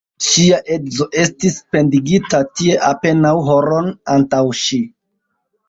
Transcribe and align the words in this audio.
Ŝia 0.27 0.59
edzo 0.77 1.05
estis 1.23 1.57
pendigita 1.75 2.41
tie 2.61 2.81
apenaŭ 2.89 3.35
horon 3.51 3.95
antaŭ 4.17 4.43
ŝi. 4.65 4.85